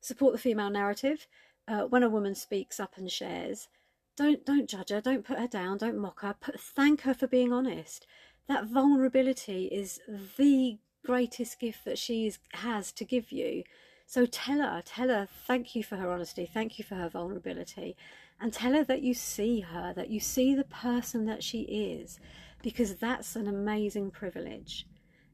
Support 0.00 0.32
the 0.32 0.40
female 0.40 0.70
narrative. 0.70 1.28
Uh, 1.68 1.82
when 1.82 2.02
a 2.02 2.10
woman 2.10 2.34
speaks 2.34 2.80
up 2.80 2.94
and 2.96 3.12
shares, 3.12 3.68
don't 4.16 4.44
don't 4.44 4.68
judge 4.68 4.90
her, 4.90 5.00
don't 5.00 5.24
put 5.24 5.38
her 5.38 5.46
down, 5.46 5.78
don't 5.78 5.98
mock 5.98 6.22
her. 6.22 6.34
Put, 6.40 6.58
thank 6.58 7.02
her 7.02 7.14
for 7.14 7.28
being 7.28 7.52
honest 7.52 8.08
that 8.48 8.66
vulnerability 8.66 9.66
is 9.66 10.00
the 10.36 10.78
greatest 11.04 11.60
gift 11.60 11.84
that 11.84 11.98
she 11.98 12.32
has 12.52 12.92
to 12.92 13.04
give 13.04 13.32
you. 13.32 13.62
So 14.06 14.26
tell 14.26 14.60
her, 14.60 14.82
tell 14.84 15.08
her, 15.08 15.28
thank 15.46 15.74
you 15.74 15.82
for 15.82 15.96
her 15.96 16.10
honesty, 16.10 16.48
thank 16.52 16.78
you 16.78 16.84
for 16.84 16.94
her 16.94 17.08
vulnerability, 17.08 17.96
and 18.40 18.52
tell 18.52 18.72
her 18.72 18.84
that 18.84 19.02
you 19.02 19.14
see 19.14 19.60
her, 19.60 19.92
that 19.94 20.10
you 20.10 20.20
see 20.20 20.54
the 20.54 20.64
person 20.64 21.26
that 21.26 21.42
she 21.42 21.62
is, 21.62 22.20
because 22.62 22.96
that's 22.96 23.34
an 23.34 23.48
amazing 23.48 24.10
privilege. 24.10 24.86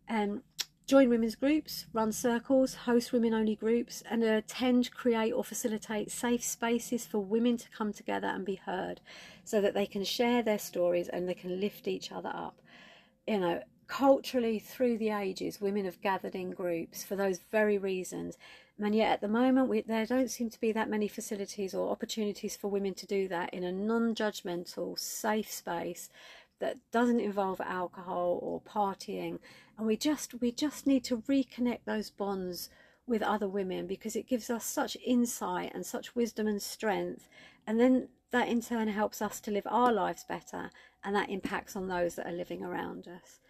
Um, 0.09 0.43
join 0.87 1.11
women's 1.11 1.35
groups, 1.35 1.87
run 1.93 2.13
circles, 2.13 2.75
host 2.75 3.13
women 3.13 3.35
only 3.35 3.57
groups, 3.57 4.03
and 4.11 4.25
attend, 4.25 4.91
create, 4.93 5.33
or 5.33 5.45
facilitate 5.45 6.11
safe 6.11 6.43
spaces 6.43 7.05
for 7.07 7.19
women 7.19 7.59
to 7.59 7.71
come 7.71 7.93
together 7.93 8.29
and 8.29 8.45
be 8.45 8.55
heard 8.55 9.03
so 9.45 9.61
that 9.61 9.75
they 9.75 9.87
can 9.87 10.05
share 10.05 10.43
their 10.43 10.59
stories 10.59 11.09
and 11.09 11.29
they 11.29 11.35
can 11.35 11.61
lift 11.61 11.87
each 11.87 12.11
other 12.11 12.31
up 12.35 12.62
you 13.27 13.39
know, 13.39 13.63
culturally 13.87 14.59
through 14.59 14.99
the 14.99 15.11
ages, 15.11 15.61
women 15.61 15.85
have 15.85 16.01
gathered 16.01 16.35
in 16.35 16.51
groups 16.51 17.05
for 17.05 17.17
those 17.17 17.41
very 17.51 17.79
reasons. 17.79 18.39
And 18.81 18.95
yet, 18.95 19.13
at 19.13 19.21
the 19.21 19.29
moment, 19.29 19.69
we, 19.69 19.83
there 19.83 20.07
don't 20.07 20.31
seem 20.31 20.51
to 20.51 20.61
be 20.61 20.73
that 20.73 20.89
many 20.89 21.09
facilities 21.09 21.75
or 21.75 21.91
opportunities 21.91 22.57
for 22.57 22.69
women 22.69 22.95
to 22.95 23.07
do 23.07 23.29
that 23.29 23.53
in 23.53 23.65
a 23.65 23.71
non 23.71 24.15
judgmental, 24.15 24.99
safe 24.99 25.51
space 25.51 26.09
that 26.59 26.79
doesn't 26.91 27.21
involve 27.21 27.61
alcohol 27.61 28.39
or 28.41 28.61
partying. 28.63 29.39
And 29.77 29.87
we 29.87 29.97
just, 29.97 30.41
we 30.41 30.53
just 30.53 30.87
need 30.87 31.05
to 31.05 31.19
reconnect 31.19 31.81
those 31.85 32.11
bonds 32.11 32.71
with 33.07 33.23
other 33.23 33.49
women 33.49 33.87
because 33.87 34.17
it 34.17 34.29
gives 34.29 34.49
us 34.49 34.65
such 34.65 34.97
insight 35.05 35.73
and 35.75 35.85
such 35.85 36.15
wisdom 36.15 36.47
and 36.47 36.63
strength. 36.63 37.29
And 37.67 37.79
then 37.79 38.09
that 38.31 38.49
in 38.49 38.63
turn 38.63 38.89
helps 38.89 39.21
us 39.21 39.41
to 39.41 39.51
live 39.51 39.67
our 39.67 39.93
lives 39.93 40.25
better 40.25 40.71
and 41.05 41.15
that 41.15 41.31
impacts 41.31 41.77
on 41.77 41.89
those 41.89 42.15
that 42.15 42.27
are 42.27 42.33
living 42.33 42.63
around 42.63 43.09
us. 43.09 43.41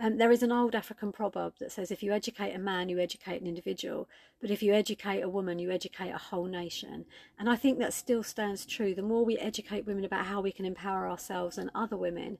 Um, 0.00 0.16
there 0.16 0.30
is 0.30 0.44
an 0.44 0.52
old 0.52 0.76
African 0.76 1.10
proverb 1.10 1.54
that 1.58 1.72
says 1.72 1.90
if 1.90 2.04
you 2.04 2.12
educate 2.12 2.54
a 2.54 2.58
man, 2.58 2.88
you 2.88 3.00
educate 3.00 3.40
an 3.40 3.48
individual, 3.48 4.08
but 4.40 4.50
if 4.50 4.62
you 4.62 4.72
educate 4.72 5.22
a 5.22 5.28
woman, 5.28 5.58
you 5.58 5.72
educate 5.72 6.10
a 6.10 6.18
whole 6.18 6.46
nation. 6.46 7.04
And 7.36 7.50
I 7.50 7.56
think 7.56 7.78
that 7.78 7.92
still 7.92 8.22
stands 8.22 8.64
true. 8.64 8.94
The 8.94 9.02
more 9.02 9.24
we 9.24 9.36
educate 9.38 9.86
women 9.86 10.04
about 10.04 10.26
how 10.26 10.40
we 10.40 10.52
can 10.52 10.64
empower 10.64 11.08
ourselves 11.08 11.58
and 11.58 11.70
other 11.74 11.96
women, 11.96 12.38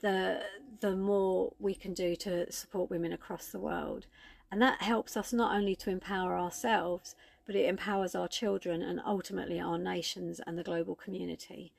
the 0.00 0.42
the 0.80 0.96
more 0.96 1.52
we 1.60 1.74
can 1.74 1.94
do 1.94 2.16
to 2.16 2.50
support 2.52 2.90
women 2.90 3.12
across 3.12 3.46
the 3.46 3.60
world. 3.60 4.06
And 4.50 4.60
that 4.62 4.82
helps 4.82 5.16
us 5.16 5.32
not 5.32 5.54
only 5.54 5.76
to 5.76 5.90
empower 5.90 6.36
ourselves, 6.36 7.14
but 7.46 7.54
it 7.54 7.68
empowers 7.68 8.14
our 8.14 8.28
children 8.28 8.82
and 8.82 9.00
ultimately 9.06 9.60
our 9.60 9.78
nations 9.78 10.40
and 10.46 10.58
the 10.58 10.64
global 10.64 10.96
community. 10.96 11.72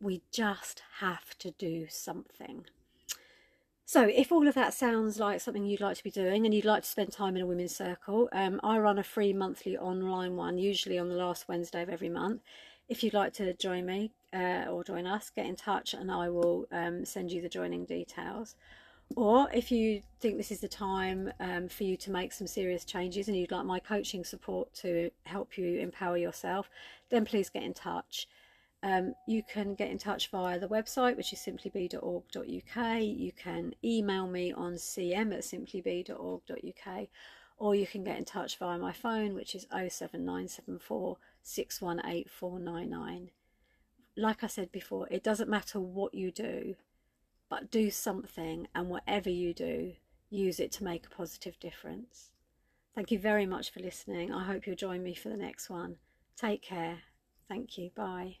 We 0.00 0.22
just 0.30 0.82
have 1.00 1.36
to 1.38 1.50
do 1.52 1.86
something. 1.88 2.66
So, 3.88 4.02
if 4.02 4.32
all 4.32 4.48
of 4.48 4.54
that 4.54 4.74
sounds 4.74 5.20
like 5.20 5.40
something 5.40 5.64
you'd 5.64 5.80
like 5.80 5.96
to 5.96 6.02
be 6.02 6.10
doing 6.10 6.44
and 6.44 6.52
you'd 6.52 6.64
like 6.64 6.82
to 6.82 6.88
spend 6.88 7.12
time 7.12 7.36
in 7.36 7.42
a 7.42 7.46
women's 7.46 7.74
circle, 7.74 8.28
um, 8.32 8.60
I 8.64 8.78
run 8.78 8.98
a 8.98 9.04
free 9.04 9.32
monthly 9.32 9.78
online 9.78 10.34
one, 10.34 10.58
usually 10.58 10.98
on 10.98 11.08
the 11.08 11.14
last 11.14 11.46
Wednesday 11.48 11.82
of 11.82 11.88
every 11.88 12.08
month. 12.08 12.42
If 12.88 13.04
you'd 13.04 13.14
like 13.14 13.32
to 13.34 13.54
join 13.54 13.86
me 13.86 14.10
uh, 14.32 14.64
or 14.68 14.82
join 14.82 15.06
us, 15.06 15.30
get 15.30 15.46
in 15.46 15.54
touch 15.54 15.94
and 15.94 16.10
I 16.10 16.28
will 16.30 16.66
um, 16.72 17.04
send 17.04 17.30
you 17.30 17.40
the 17.40 17.48
joining 17.48 17.84
details. 17.84 18.56
Or 19.14 19.48
if 19.54 19.70
you 19.70 20.02
think 20.18 20.36
this 20.36 20.50
is 20.50 20.60
the 20.60 20.68
time 20.68 21.32
um, 21.38 21.68
for 21.68 21.84
you 21.84 21.96
to 21.98 22.10
make 22.10 22.32
some 22.32 22.48
serious 22.48 22.84
changes 22.84 23.28
and 23.28 23.36
you'd 23.36 23.52
like 23.52 23.64
my 23.64 23.78
coaching 23.78 24.24
support 24.24 24.74
to 24.74 25.10
help 25.24 25.56
you 25.56 25.78
empower 25.78 26.16
yourself, 26.16 26.68
then 27.08 27.24
please 27.24 27.48
get 27.48 27.62
in 27.62 27.72
touch. 27.72 28.26
Um, 28.82 29.14
you 29.26 29.42
can 29.42 29.74
get 29.74 29.90
in 29.90 29.98
touch 29.98 30.30
via 30.30 30.58
the 30.58 30.68
website, 30.68 31.16
which 31.16 31.32
is 31.32 31.38
simplybe.org.uk. 31.40 33.02
You 33.02 33.32
can 33.32 33.74
email 33.82 34.26
me 34.26 34.52
on 34.52 34.74
cm 34.74 35.32
at 35.32 35.40
simplybe.org.uk, 35.40 37.08
or 37.58 37.74
you 37.74 37.86
can 37.86 38.04
get 38.04 38.18
in 38.18 38.24
touch 38.24 38.58
via 38.58 38.78
my 38.78 38.92
phone, 38.92 39.34
which 39.34 39.54
is 39.54 39.66
07974 39.70 41.16
618 41.42 43.30
Like 44.16 44.44
I 44.44 44.46
said 44.46 44.70
before, 44.72 45.08
it 45.10 45.24
doesn't 45.24 45.50
matter 45.50 45.80
what 45.80 46.14
you 46.14 46.30
do, 46.30 46.76
but 47.48 47.70
do 47.70 47.90
something, 47.90 48.68
and 48.74 48.88
whatever 48.88 49.30
you 49.30 49.54
do, 49.54 49.94
use 50.28 50.60
it 50.60 50.72
to 50.72 50.84
make 50.84 51.06
a 51.06 51.10
positive 51.10 51.58
difference. 51.58 52.32
Thank 52.94 53.10
you 53.10 53.18
very 53.18 53.46
much 53.46 53.70
for 53.70 53.80
listening. 53.80 54.32
I 54.32 54.44
hope 54.44 54.66
you'll 54.66 54.76
join 54.76 55.02
me 55.02 55.14
for 55.14 55.28
the 55.28 55.36
next 55.36 55.68
one. 55.68 55.96
Take 56.36 56.62
care. 56.62 57.00
Thank 57.48 57.78
you. 57.78 57.90
Bye. 57.94 58.38